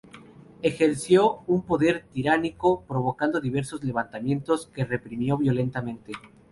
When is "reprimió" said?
4.83-5.37